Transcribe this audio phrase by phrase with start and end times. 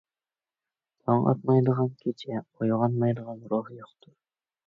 [1.09, 4.17] تاڭ ئاتمايدىغان كېچە، ئويغانمايدىغان روھ يوقتۇر.